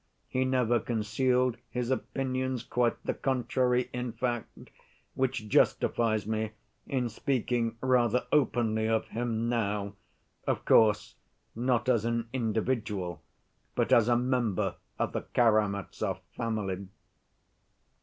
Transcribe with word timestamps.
He 0.27 0.45
never 0.45 0.79
concealed 0.79 1.57
his 1.69 1.91
opinions, 1.91 2.63
quite 2.63 2.95
the 3.05 3.13
contrary 3.13 3.87
in 3.93 4.13
fact, 4.13 4.71
which 5.13 5.47
justifies 5.47 6.25
me 6.25 6.53
in 6.87 7.07
speaking 7.07 7.77
rather 7.81 8.25
openly 8.31 8.89
of 8.89 9.07
him 9.09 9.47
now, 9.47 9.93
of 10.47 10.65
course, 10.65 11.17
not 11.55 11.87
as 11.87 12.03
an 12.03 12.29
individual, 12.33 13.21
but 13.75 13.93
as 13.93 14.07
a 14.07 14.17
member 14.17 14.73
of 14.97 15.11
the 15.13 15.21
Karamazov 15.35 16.19
family. 16.35 16.87